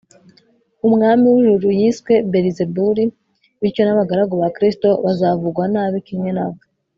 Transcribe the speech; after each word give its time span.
umwami 0.87 1.25
w’ijuru 1.33 1.67
yiswe 1.79 2.13
belizebuli, 2.31 3.03
bityo 3.61 3.81
n’abagaragu 3.83 4.33
ba 4.41 4.49
kristo 4.55 4.89
bazavugwa 5.03 5.63
nabi 5.73 5.99
kimwe 6.09 6.31
na 6.37 6.45
we 6.51 6.59